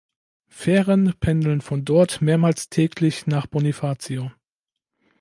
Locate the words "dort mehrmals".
1.85-2.69